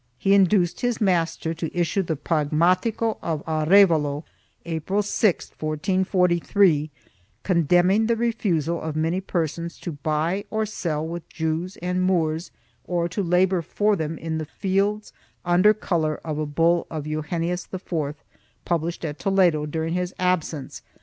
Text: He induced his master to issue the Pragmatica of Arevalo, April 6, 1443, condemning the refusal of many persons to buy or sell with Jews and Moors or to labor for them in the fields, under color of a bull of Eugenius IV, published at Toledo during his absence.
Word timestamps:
He 0.17 0.33
induced 0.33 0.81
his 0.81 0.99
master 0.99 1.53
to 1.53 1.77
issue 1.77 2.01
the 2.01 2.17
Pragmatica 2.17 3.19
of 3.21 3.43
Arevalo, 3.47 4.23
April 4.65 5.03
6, 5.03 5.51
1443, 5.51 6.89
condemning 7.43 8.07
the 8.07 8.15
refusal 8.15 8.81
of 8.81 8.95
many 8.95 9.21
persons 9.21 9.77
to 9.81 9.91
buy 9.91 10.43
or 10.49 10.65
sell 10.65 11.07
with 11.07 11.29
Jews 11.29 11.77
and 11.83 12.01
Moors 12.01 12.49
or 12.83 13.07
to 13.09 13.21
labor 13.21 13.61
for 13.61 13.95
them 13.95 14.17
in 14.17 14.39
the 14.39 14.45
fields, 14.45 15.13
under 15.45 15.71
color 15.71 16.19
of 16.25 16.39
a 16.39 16.47
bull 16.47 16.87
of 16.89 17.05
Eugenius 17.05 17.67
IV, 17.71 18.15
published 18.65 19.05
at 19.05 19.19
Toledo 19.19 19.67
during 19.67 19.93
his 19.93 20.15
absence. 20.17 20.81